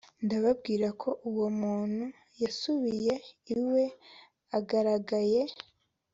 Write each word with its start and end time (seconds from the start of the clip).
ndababwira 0.25 0.87
ko 1.01 1.09
uwo 1.29 1.47
muntu 1.61 2.05
yasubiye 2.41 3.13
iwe 3.53 3.83
agaragaye 4.57 5.41